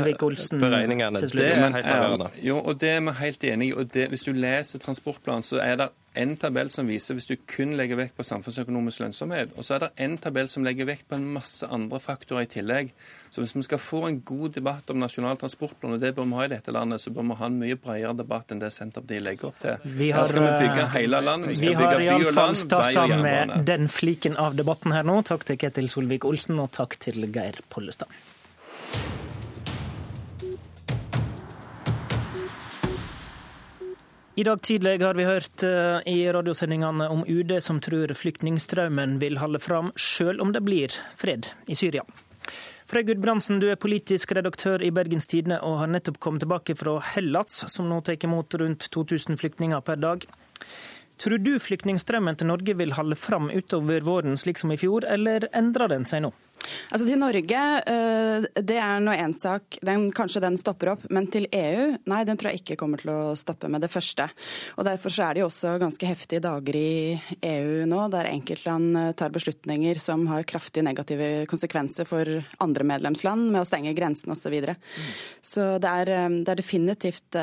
beregningene. 0.60 1.20
Det 1.20 1.48
er 1.50 1.68
helt 1.74 1.86
avgjørende. 1.86 2.30
Jo, 2.44 2.60
og 2.60 2.80
det 2.80 2.94
er 2.94 3.04
vi 3.04 3.16
helt 3.20 3.44
enig 3.44 3.68
i. 3.68 3.74
og 3.74 3.92
det, 3.94 4.08
Hvis 4.12 4.26
du 4.26 4.32
leser 4.32 4.82
transportplanen, 4.82 5.46
så 5.46 5.60
er 5.62 5.76
det 5.82 5.88
en 6.14 6.36
tabell 6.38 6.70
som 6.70 6.88
viser 6.88 7.16
hvis 7.16 7.26
du 7.28 7.34
kun 7.50 7.74
legger 7.78 7.98
vekt 7.98 8.16
på 8.18 8.24
samfunnsøkonomisk 8.26 9.02
lønnsomhet. 9.02 9.54
Og 9.58 9.66
så 9.66 9.76
er 9.76 9.84
det 9.84 9.90
en 10.06 10.16
tabell 10.22 10.48
som 10.50 10.66
legger 10.66 10.88
vekt 10.88 11.08
på 11.10 11.18
en 11.18 11.26
masse 11.34 11.66
andre 11.66 12.00
faktorer 12.02 12.46
i 12.46 12.50
tillegg. 12.50 12.92
Så 13.34 13.42
hvis 13.42 13.54
vi 13.56 13.64
skal 13.66 13.82
få 13.82 14.04
en 14.08 14.20
god 14.26 14.54
debatt 14.58 14.90
om 14.94 15.00
Nasjonal 15.02 15.40
transportplan, 15.40 15.96
og 15.96 16.04
det 16.04 16.14
bør 16.14 16.28
vi 16.30 16.38
ha 16.38 16.46
i 16.46 16.52
dette 16.54 16.74
landet, 16.74 17.02
så 17.02 17.10
bør 17.14 17.28
vi 17.32 17.38
ha 17.40 17.50
en 17.50 17.58
mye 17.64 17.78
bredere 17.80 18.14
debatt 18.20 18.54
enn 18.54 18.62
det 18.62 18.70
Senterpartiet 18.74 19.26
legger 19.26 19.50
opp 19.50 19.58
til. 19.64 19.90
Vi 19.98 20.12
har, 20.14 20.22
her 20.22 20.30
skal 20.30 20.46
vi 20.46 20.54
bygge 20.62 20.86
hele 20.94 21.22
landet. 21.24 21.50
Vi 21.50 21.58
skal 21.62 21.74
vi 21.74 21.82
bygge 21.82 21.98
by 21.98 22.04
og 22.04 22.06
land, 22.06 22.14
vei 22.14 22.14
og 22.14 22.14
jernbane. 22.14 22.14
Vi 22.14 22.14
har 22.14 22.28
iallfall 22.28 22.56
starta 22.62 23.20
med 23.26 23.68
den 23.72 23.90
fliken 23.90 24.38
av 24.38 24.56
debatten 24.60 24.94
her 24.94 25.06
nå. 25.06 25.18
Takk 25.26 25.48
til 25.50 25.60
Ketil 25.60 25.90
Solvik-Olsen, 25.92 26.62
og 26.62 26.70
takk 26.78 26.98
til 27.08 27.26
Geir 27.34 27.58
Pollestad. 27.74 28.10
I 34.36 34.42
dag 34.44 34.62
tidlig 34.62 34.98
har 35.02 35.14
vi 35.14 35.24
hørt 35.24 35.62
eh, 35.62 36.00
i 36.10 36.32
radiosendingene 36.32 37.06
om 37.08 37.20
UD 37.22 37.52
som 37.62 37.76
tror 37.80 38.10
flyktningstrømmen 38.18 39.20
vil 39.22 39.38
holde 39.38 39.60
fram, 39.62 39.92
sjøl 39.94 40.40
om 40.42 40.50
det 40.50 40.64
blir 40.66 40.90
fred 41.14 41.46
i 41.70 41.76
Syria. 41.78 42.02
Frøy 42.90 43.04
Gudbrandsen, 43.06 43.60
du 43.62 43.68
er 43.70 43.78
politisk 43.78 44.34
redaktør 44.34 44.82
i 44.82 44.90
Bergens 44.90 45.30
Tidende 45.30 45.60
og 45.62 45.78
har 45.84 45.92
nettopp 45.92 46.18
kommet 46.18 46.42
tilbake 46.42 46.74
fra 46.74 46.96
Hellas, 47.14 47.60
som 47.70 47.86
nå 47.86 48.00
tar 48.02 48.18
imot 48.26 48.58
rundt 48.58 48.88
2000 48.90 49.38
flyktninger 49.38 49.86
per 49.86 50.02
dag. 50.02 50.26
Tror 51.22 51.38
du 51.38 51.54
flyktningstrømmen 51.62 52.34
til 52.34 52.50
Norge 52.50 52.74
vil 52.74 52.98
holde 52.98 53.14
fram 53.14 53.52
utover 53.54 54.02
våren 54.02 54.34
slik 54.34 54.58
som 54.58 54.74
i 54.74 54.80
fjor, 54.82 55.06
eller 55.06 55.46
endrer 55.54 55.94
den 55.94 56.10
seg 56.10 56.26
nå? 56.26 56.34
Altså 56.90 57.06
Til 57.08 57.20
Norge, 57.20 57.62
eh, 57.90 58.46
det 58.62 58.76
er 58.80 59.02
nå 59.02 59.14
én 59.14 59.34
sak. 59.36 59.78
Den, 59.84 60.08
kanskje 60.14 60.42
den 60.44 60.56
stopper 60.60 60.94
opp. 60.94 61.06
Men 61.10 61.28
til 61.32 61.46
EU, 61.50 61.94
nei, 62.10 62.22
den 62.28 62.40
tror 62.40 62.52
jeg 62.52 62.62
ikke 62.62 62.78
kommer 62.80 63.00
til 63.02 63.12
å 63.12 63.36
stoppe 63.38 63.70
med 63.72 63.84
det 63.84 63.90
første. 63.92 64.28
Og 64.78 64.88
Derfor 64.88 65.12
så 65.14 65.26
er 65.26 65.34
det 65.34 65.44
jo 65.44 65.48
også 65.48 65.76
ganske 65.82 66.08
heftige 66.08 66.44
dager 66.44 66.76
i 66.78 67.14
EU 67.40 67.84
nå, 67.90 68.02
der 68.12 68.30
enkeltland 68.32 69.00
eh, 69.00 69.12
tar 69.18 69.34
beslutninger 69.34 70.00
som 70.02 70.26
har 70.30 70.46
kraftig 70.48 70.84
negative 70.86 71.46
konsekvenser 71.50 72.08
for 72.08 72.28
andre 72.64 72.88
medlemsland, 72.94 73.50
med 73.52 73.62
å 73.62 73.68
stenge 73.68 73.94
grensene 73.96 74.36
osv. 74.36 74.44
Så, 74.44 74.50
videre. 74.52 74.74
så 75.40 75.62
det 75.80 75.90
er, 76.02 76.12
eh, 76.12 76.36
det 76.44 76.52
er 76.52 76.60
definitivt 76.60 77.38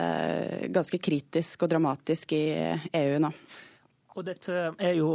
ganske 0.72 1.00
kritisk 1.02 1.66
og 1.66 1.72
dramatisk 1.74 2.32
i 2.38 2.46
EU 2.94 3.18
nå. 3.24 3.32
Og 4.12 4.26
dette, 4.28 4.56
jo, 4.98 5.14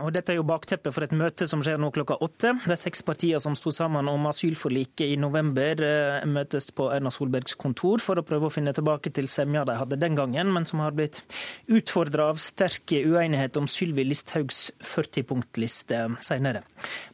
og 0.00 0.06
dette, 0.14 0.32
er 0.32 0.38
jo, 0.38 0.44
bakteppet 0.48 0.94
for 0.94 1.04
et 1.04 1.12
møte 1.12 1.44
som 1.50 1.60
skjer 1.64 1.76
nå 1.80 1.90
klokka 1.92 2.16
åtte. 2.24 2.54
De 2.64 2.76
seks 2.80 3.04
partiene 3.04 3.40
som 3.44 3.56
sto 3.58 3.68
sammen 3.74 4.08
om 4.08 4.24
asylforliket 4.30 5.12
i 5.12 5.18
november, 5.20 5.82
eh, 5.84 6.24
møtes 6.24 6.70
på 6.72 6.88
Erna 6.94 7.12
Solbergs 7.12 7.58
kontor 7.60 8.00
for 8.00 8.16
å 8.16 8.24
prøve 8.24 8.48
å 8.48 8.54
finne 8.54 8.72
tilbake 8.72 9.12
til 9.12 9.28
semja 9.28 9.66
de 9.68 9.76
hadde 9.76 10.00
den 10.00 10.16
gangen, 10.16 10.52
men 10.54 10.64
som 10.68 10.80
har 10.80 10.96
blitt 10.96 11.20
utfordra 11.68 12.30
av 12.32 12.40
sterk 12.40 12.96
uenighet 13.04 13.60
om 13.60 13.68
Sylvi 13.68 14.08
Listhaugs 14.08 14.70
40-punktliste 14.80 16.00
senere. 16.24 16.64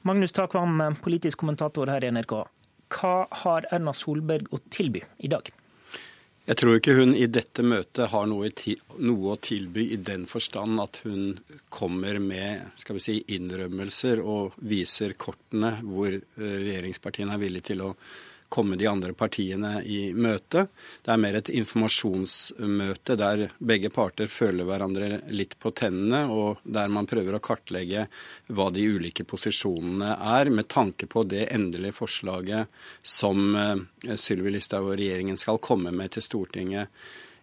Magnus 0.07 0.37
Takvam, 0.39 0.95
politisk 1.03 1.43
kommentator 1.43 1.91
her 1.91 2.07
i 2.07 2.15
NRK. 2.15 2.45
Hva 2.95 3.17
har 3.43 3.67
Erna 3.75 3.93
Solberg 3.93 4.55
å 4.55 4.63
tilby 4.71 5.03
i 5.19 5.35
dag? 5.35 5.51
Jeg 6.49 6.57
tror 6.57 6.79
ikke 6.79 6.95
hun 6.97 7.11
i 7.13 7.27
dette 7.29 7.61
møtet 7.61 8.09
har 8.09 8.29
noe, 8.31 8.49
noe, 9.05 9.33
å 9.35 9.41
tilby 9.45 9.83
i 9.93 9.99
den 10.01 10.23
forstand 10.31 10.81
at 10.81 11.03
hun 11.05 11.35
kommer 11.69 12.17
med 12.25 12.71
skal 12.81 12.97
vi 12.97 13.03
si, 13.05 13.17
innrømmelser 13.37 14.23
og 14.25 14.57
viser 14.71 15.13
kortene 15.21 15.75
hvor 15.83 16.09
eh, 16.17 16.23
regjeringspartiene 16.41 17.37
er 17.37 17.43
villige 17.43 17.69
til 17.75 17.85
å 17.85 17.91
komme 18.49 18.77
de 18.81 18.87
andre 18.89 19.13
partiene 19.13 19.83
i 19.85 20.13
møte. 20.15 20.67
Det 21.05 21.13
er 21.13 21.21
mer 21.21 21.39
et 21.39 21.51
informasjonsmøte 21.53 23.17
der 23.21 23.45
begge 23.59 23.91
parter 23.93 24.31
føler 24.33 24.69
hverandre 24.69 25.21
litt 25.35 25.59
på 25.61 25.73
tennene, 25.77 26.25
og 26.33 26.65
der 26.65 26.91
man 26.93 27.09
prøver 27.09 27.37
å 27.37 27.43
kartlegge 27.45 28.07
hva 28.49 28.69
de 28.75 28.87
ulike 28.89 29.27
posisjonene 29.29 30.17
er, 30.39 30.51
med 30.51 30.69
tanke 30.73 31.09
på 31.11 31.25
det 31.29 31.47
endelige 31.53 31.99
forslaget 32.01 32.73
som 33.03 33.55
eh, 33.57 34.17
Sylvi 34.17 34.55
Listhaug 34.55 34.93
og 34.93 34.99
regjeringen 35.01 35.41
skal 35.41 35.61
komme 35.63 35.93
med 35.95 36.17
til 36.17 36.25
Stortinget 36.25 36.93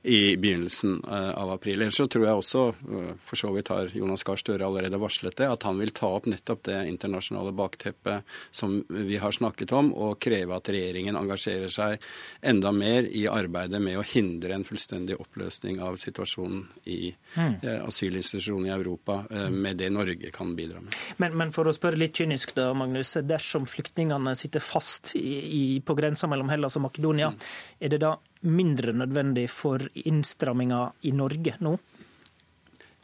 i 0.06 0.38
begynnelsen 0.38 1.04
eh, 1.12 1.30
av 1.30 1.52
april. 1.52 1.82
Ellers 1.82 1.98
så 1.98 2.08
tror 2.08 2.26
jeg 2.28 2.38
også, 2.38 2.64
eh, 2.70 3.14
for 3.26 3.40
så 3.40 3.50
vidt 3.56 3.72
har 3.74 3.90
Jonas 3.94 4.24
Gahr 4.24 4.38
Støre 4.38 4.68
allerede 4.68 5.00
varslet 5.02 5.34
det, 5.40 5.48
at 5.50 5.66
han 5.66 5.80
vil 5.82 5.94
ta 5.98 6.12
opp 6.14 6.28
nettopp 6.30 6.62
det 6.70 6.78
internasjonale 6.92 7.54
bakteppet 7.58 8.36
som 8.54 8.78
vi 8.90 9.18
har 9.18 9.34
snakket 9.34 9.74
om, 9.74 9.90
og 9.98 10.20
kreve 10.22 10.54
at 10.54 10.70
regjeringen 10.70 11.18
engasjerer 11.18 11.74
seg 11.74 12.06
enda 12.46 12.74
mer 12.76 13.10
i 13.10 13.26
arbeidet 13.32 13.82
med 13.82 13.98
å 13.98 14.06
hindre 14.06 14.54
en 14.54 14.68
fullstendig 14.68 15.18
oppløsning 15.18 15.82
av 15.82 15.98
situasjonen 15.98 16.62
i 16.86 17.10
mm. 17.34 17.58
asylinstitusjonen 17.88 18.70
i 18.70 18.76
Europa, 18.76 19.24
med 19.50 19.80
det 19.82 19.90
Norge 19.94 20.30
kan 20.34 20.54
bidra 20.58 20.84
med. 20.84 20.94
Men, 21.18 21.34
men, 21.38 21.54
for 21.56 21.68
å 21.68 21.74
spørre 21.74 21.98
litt 22.00 22.16
kynisk 22.18 22.54
da, 22.58 22.70
Magnus. 22.78 23.16
Dersom 23.26 23.66
flyktningene 23.70 24.36
sitter 24.38 24.64
fast 24.64 25.16
i, 25.18 25.26
i, 25.42 25.66
på 25.82 25.98
grensa 25.98 26.30
mellom 26.30 26.52
Hellas 26.54 26.78
og 26.78 26.86
Makedonia, 26.86 27.32
mm. 27.34 27.52
er 27.82 27.94
det 27.96 28.02
da 28.06 28.16
mindre 28.46 28.94
nødvendig 28.96 29.48
for 29.52 29.84
innstramminga 29.96 30.82
i 31.10 31.14
Norge 31.16 31.56
nå? 31.66 31.76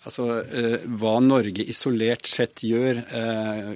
Altså, 0.02 0.28
eh, 0.42 0.86
Hva 0.86 1.20
Norge 1.22 1.66
isolert 1.70 2.30
sett 2.30 2.64
gjør, 2.66 3.04
eh, 3.14 3.74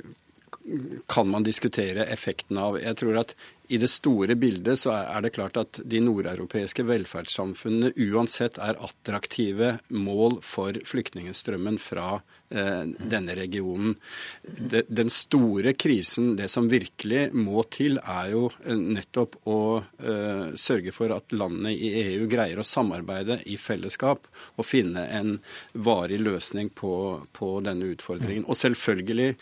kan 1.07 1.29
man 1.29 1.43
diskutere 1.45 2.07
effekten 2.09 2.57
av. 2.57 2.79
Jeg 2.81 2.97
tror 2.97 3.19
at 3.21 3.35
i 3.67 3.77
det 3.81 3.89
store 3.91 4.35
bildet 4.39 4.79
så 4.79 4.93
er 4.95 5.25
det 5.25 5.33
klart 5.35 5.57
at 5.59 5.79
de 5.83 6.01
nordeuropeiske 6.03 6.85
velferdssamfunnene 6.87 7.93
uansett 8.11 8.59
er 8.61 8.79
attraktive 8.83 9.75
mål 9.89 10.39
for 10.45 10.77
flyktningstrømmen 10.85 11.79
fra 11.81 12.19
eh, 12.49 12.83
denne 12.85 13.35
regionen. 13.37 13.95
Den 14.43 15.11
store 15.13 15.73
krisen, 15.73 16.35
det 16.39 16.49
som 16.53 16.69
virkelig 16.71 17.27
må 17.33 17.63
til, 17.73 17.99
er 18.01 18.31
jo 18.33 18.47
eh, 18.65 18.77
nettopp 18.77 19.39
å 19.49 19.59
eh, 19.81 20.55
sørge 20.59 20.93
for 20.95 21.15
at 21.15 21.35
landene 21.35 21.73
i 21.73 21.91
EU 22.03 22.29
greier 22.31 22.61
å 22.61 22.67
samarbeide 22.67 23.41
i 23.49 23.57
fellesskap 23.61 24.29
og 24.55 24.67
finne 24.67 25.07
en 25.17 25.37
varig 25.73 26.21
løsning 26.21 26.71
på, 26.75 26.95
på 27.35 27.55
denne 27.65 27.93
utfordringen. 27.95 28.47
Og 28.49 28.59
selvfølgelig 28.59 29.33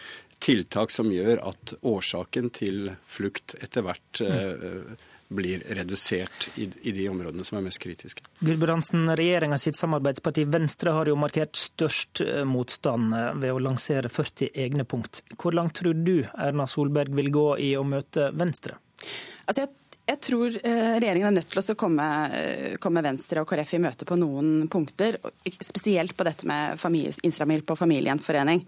tiltak 0.43 0.91
som 0.91 1.11
gjør 1.11 1.39
at 1.47 1.73
årsaken 1.81 2.51
til 2.53 2.91
flukt 3.07 3.55
etter 3.63 3.85
hvert 3.85 4.21
eh, 4.25 4.95
blir 5.33 5.63
redusert 5.77 6.49
i, 6.59 6.67
i, 6.83 6.91
de 6.91 7.07
områdene 7.09 7.45
som 7.47 7.57
er 7.57 7.65
mest 7.65 7.79
kritiske. 7.81 8.25
Gulbrandsen, 8.43 9.07
regjeringa 9.17 9.57
sitt 9.61 9.79
samarbeidsparti 9.79 10.45
Venstre 10.51 10.93
har 10.97 11.09
jo 11.09 11.15
markert 11.19 11.55
størst 11.59 12.21
eh, 12.25 12.41
motstand 12.47 13.15
eh, 13.17 13.29
ved 13.45 13.55
å 13.55 13.61
lansere 13.63 14.11
40 14.11 14.51
egne 14.65 14.87
punkt. 14.89 15.23
Hvor 15.39 15.55
langt 15.55 15.79
tror 15.79 15.95
du 15.95 16.25
Erna 16.33 16.67
Solberg 16.67 17.15
vil 17.15 17.31
gå 17.33 17.47
i 17.63 17.71
å 17.79 17.87
møte 17.87 18.31
Venstre? 18.35 18.77
Altså, 19.45 19.63
jeg 19.65 19.79
jeg 20.03 20.19
tror 20.19 20.51
regjeringen 20.51 21.29
er 21.29 21.35
nødt 21.37 21.47
til 21.47 21.61
å 21.61 21.75
komme, 21.79 22.05
komme, 22.83 22.99
Venstre 23.05 23.39
og 23.39 23.47
KrF 23.47 23.69
i 23.77 23.79
møte 23.85 24.03
på 24.03 24.17
noen 24.19 24.65
punkter. 24.67 25.15
Spesielt 25.47 26.11
på 26.19 26.25
dette 26.27 26.43
med 26.43 26.75
innstramminger 26.75 27.63
på 27.63 27.77
familiegjenforening. 27.79 28.65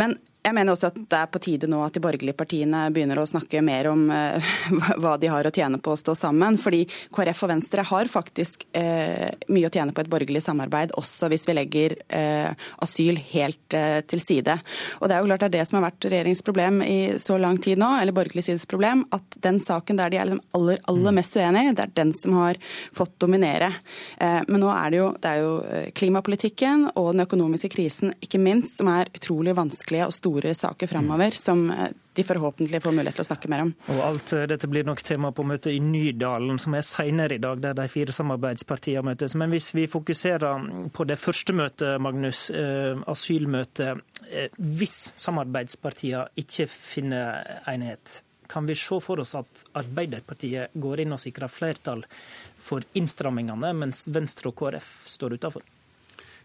Men 0.00 0.16
jeg 0.46 0.54
mener 0.54 0.74
også 0.74 0.90
at 0.92 0.98
det 1.10 1.18
er 1.18 1.30
på 1.30 1.40
tide 1.42 1.68
nå 1.70 1.80
at 1.82 1.96
de 1.96 2.02
borgerlige 2.02 2.36
partiene 2.38 2.84
begynner 2.94 3.18
å 3.18 3.26
snakke 3.26 3.62
mer 3.66 3.88
om 3.90 4.06
eh, 4.14 4.50
hva 5.02 5.16
de 5.20 5.30
har 5.30 5.46
å 5.48 5.52
tjene 5.54 5.80
på 5.82 5.94
å 5.94 5.98
stå 5.98 6.14
sammen. 6.18 6.58
Fordi 6.60 6.84
KrF 7.14 7.42
og 7.46 7.50
Venstre 7.50 7.84
har 7.86 8.10
faktisk 8.10 8.66
eh, 8.76 9.32
mye 9.50 9.68
å 9.68 9.72
tjene 9.72 9.94
på 9.96 10.04
et 10.04 10.10
borgerlig 10.12 10.44
samarbeid, 10.44 10.94
også 10.98 11.30
hvis 11.32 11.46
vi 11.48 11.56
legger 11.58 11.96
eh, 12.06 12.52
asyl 12.84 13.18
helt 13.32 13.54
til 13.66 14.20
side. 14.22 14.54
Og 15.00 15.08
Det 15.08 15.16
er 15.16 15.22
jo 15.22 15.28
klart 15.28 15.42
det 15.42 15.48
er 15.48 15.54
det 15.56 15.64
som 15.68 15.78
har 15.78 15.86
vært 15.88 16.06
regjeringens 16.06 16.44
problem 16.46 16.78
i 16.84 16.98
så 17.20 17.38
lang 17.40 17.58
tid 17.62 17.80
nå, 17.80 17.88
eller 18.00 18.14
borgerlig 18.14 18.44
sides 18.46 18.66
problem, 18.70 19.02
at 19.16 19.38
den 19.42 19.58
saken 19.62 19.98
der 19.98 20.12
de 20.12 20.20
er 20.20 20.28
liksom 20.28 20.42
aller, 20.56 20.78
aller 20.90 21.16
mest 21.16 21.36
uenige, 21.36 21.74
det 21.76 21.86
er 21.86 21.94
den 21.98 22.12
som 22.16 22.36
har 22.38 22.60
fått 22.96 23.16
dominere. 23.22 23.72
Men 24.20 24.60
nå 24.62 24.70
er 24.72 24.92
det 24.92 25.00
jo, 25.00 25.08
det 25.22 25.32
er 25.32 25.42
jo 25.42 25.52
klimapolitikken 25.98 26.86
og 26.94 27.10
den 27.14 27.24
økonomiske 27.26 27.70
krisen 27.72 28.14
ikke 28.22 28.40
minst 28.42 28.80
som 28.80 28.90
er 28.92 29.10
utrolig 29.16 29.56
vanskelige 29.58 30.08
og 30.08 30.14
store 30.16 30.35
store 30.36 30.54
saker 30.54 30.86
framover 30.86 31.30
som 31.30 31.70
eh, 31.70 31.88
de 32.12 32.24
forhåpentlig 32.24 32.82
får 32.82 32.92
mulighet 32.92 33.16
til 33.16 33.24
å 33.24 33.28
snakke 33.28 33.48
mer 33.48 33.64
om. 33.64 33.72
Og 33.92 34.00
alt 34.04 34.32
eh, 34.36 34.46
dette 34.50 34.68
blir 34.68 34.84
nok 34.84 35.02
tema 35.02 35.32
på 35.32 35.44
møtet 35.46 35.72
i 35.72 35.80
Nydalen, 35.80 36.58
som 36.58 36.74
er 36.76 36.84
senere 36.84 37.36
i 37.36 37.42
dag, 37.42 37.60
der 37.62 37.76
de 37.76 37.88
fire 37.88 38.12
samarbeidspartiene 38.12 39.04
møtes. 39.06 39.36
Men 39.36 39.52
hvis 39.54 39.72
vi 39.74 39.86
fokuserer 39.88 40.90
på 40.92 41.06
det 41.08 41.18
første 41.20 41.56
møtet, 41.56 42.00
Magnus, 42.00 42.50
eh, 42.50 42.96
asylmøtet. 43.06 44.02
Hvis 44.58 45.12
samarbeidspartiene 45.14 46.26
ikke 46.40 46.66
finner 46.66 47.62
enighet, 47.70 48.22
kan 48.50 48.66
vi 48.66 48.74
se 48.78 48.98
for 49.02 49.22
oss 49.22 49.34
at 49.38 49.64
Arbeiderpartiet 49.78 50.74
går 50.74 51.04
inn 51.04 51.14
og 51.14 51.22
sikrer 51.22 51.50
flertall 51.50 52.04
for 52.58 52.84
innstrammingene, 52.98 53.72
mens 53.74 54.06
Venstre 54.10 54.50
og 54.50 54.58
KrF 54.58 54.90
står 55.10 55.38
utenfor? 55.38 55.64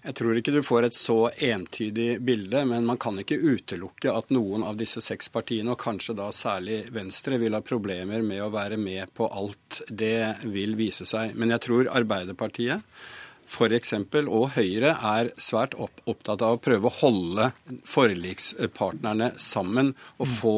Jeg 0.02 0.16
tror 0.18 0.38
ikke 0.38 0.54
du 0.56 0.64
får 0.66 0.88
et 0.88 0.96
så 0.98 1.16
entydig 1.46 2.16
bilde, 2.26 2.64
men 2.66 2.88
man 2.90 2.98
kan 3.02 3.20
ikke 3.22 3.38
utelukke 3.38 4.10
at 4.10 4.32
noen 4.34 4.64
av 4.66 4.80
disse 4.80 5.04
seks 5.06 5.30
partiene, 5.30 5.76
og 5.76 5.82
kanskje 5.84 6.16
da 6.18 6.32
særlig 6.34 6.88
Venstre, 6.96 7.38
vil 7.38 7.54
ha 7.54 7.62
problemer 7.62 8.26
med 8.26 8.42
å 8.42 8.50
være 8.54 8.80
med 8.82 9.14
på 9.14 9.30
alt. 9.30 9.84
Det 9.86 10.48
vil 10.50 10.74
vise 10.80 11.06
seg. 11.06 11.36
Men 11.38 11.54
jeg 11.54 11.66
tror 11.68 11.92
Arbeiderpartiet 12.02 12.82
f.eks. 13.52 13.94
og 14.22 14.46
Høyre 14.56 14.94
er 14.96 15.30
svært 15.42 15.76
opptatt 15.76 16.44
av 16.46 16.56
å 16.56 16.62
prøve 16.64 16.88
å 16.88 16.96
holde 17.02 17.50
forlikspartnerne 17.88 19.34
sammen 19.42 19.94
og 20.18 20.28
mm. 20.28 20.36
få 20.38 20.56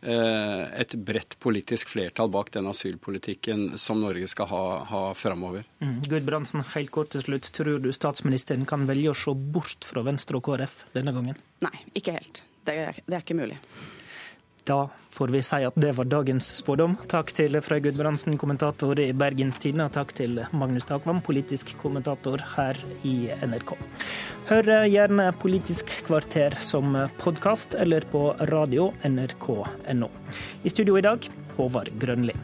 eh, 0.00 0.64
et 0.80 0.96
bredt 0.96 1.36
politisk 1.42 1.92
flertall 1.92 2.32
bak 2.32 2.52
den 2.56 2.70
asylpolitikken 2.70 3.78
som 3.80 4.00
Norge 4.04 4.30
skal 4.32 4.50
ha, 4.50 4.64
ha 4.90 5.02
framover. 5.18 5.66
Mm. 5.84 5.98
Gudbrandsen, 6.08 6.64
helt 6.74 6.94
kort 6.94 7.12
til 7.14 7.24
slutt. 7.26 7.52
Tror 7.56 7.78
du 7.84 7.90
statsministeren 7.94 8.66
kan 8.68 8.88
velge 8.88 9.12
å 9.12 9.18
se 9.18 9.34
bort 9.34 9.84
fra 9.86 10.04
Venstre 10.06 10.40
og 10.40 10.48
KrF 10.48 10.86
denne 10.96 11.14
gangen? 11.16 11.38
Nei, 11.64 11.76
ikke 11.92 12.16
helt. 12.16 12.44
Det 12.64 12.76
er, 12.76 12.98
det 13.06 13.16
er 13.16 13.24
ikke 13.24 13.38
mulig. 13.38 13.56
Da 14.66 14.88
får 15.10 15.32
vi 15.34 15.42
si 15.42 15.62
at 15.66 15.78
det 15.80 15.92
var 15.96 16.08
dagens 16.10 16.50
spådom. 16.58 16.96
Takk 17.10 17.32
til 17.36 17.58
Frøy 17.64 17.80
Gudbrandsen, 17.84 18.38
kommentator 18.40 19.00
i 19.00 19.10
Bergens 19.16 19.58
Tidende, 19.62 19.88
og 19.88 19.96
takk 19.96 20.14
til 20.16 20.42
Magnus 20.52 20.88
Takvam, 20.88 21.22
politisk 21.24 21.74
kommentator 21.82 22.42
her 22.56 22.78
i 23.06 23.16
NRK. 23.42 23.74
Hør 24.50 24.70
gjerne 24.90 25.30
Politisk 25.40 25.92
kvarter 26.06 26.56
som 26.64 26.96
podkast 27.22 27.76
eller 27.78 28.06
på 28.12 28.30
radio 28.50 28.90
nrk.no. 29.06 30.10
I 30.64 30.72
studio 30.72 30.98
i 30.98 31.04
dag 31.06 31.28
Håvard 31.56 31.92
Grønli. 32.00 32.34